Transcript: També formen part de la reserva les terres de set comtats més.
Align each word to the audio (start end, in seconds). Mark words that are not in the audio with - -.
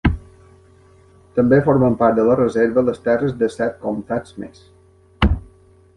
També 1.39 1.59
formen 1.67 1.97
part 1.99 2.17
de 2.21 2.25
la 2.29 2.39
reserva 2.41 2.85
les 2.89 3.05
terres 3.09 3.37
de 3.43 3.53
set 3.59 3.79
comtats 3.87 4.37
més. 4.45 4.67